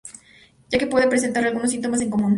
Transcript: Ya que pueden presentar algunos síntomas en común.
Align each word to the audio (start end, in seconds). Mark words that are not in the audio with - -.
Ya 0.71 0.79
que 0.79 0.87
pueden 0.87 1.09
presentar 1.09 1.45
algunos 1.45 1.69
síntomas 1.69 2.01
en 2.01 2.09
común. 2.09 2.29